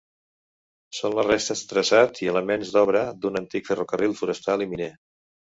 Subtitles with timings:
[0.99, 4.93] Són les restes de traçat i elements d'obra d'un antic ferrocarril forestal i miner.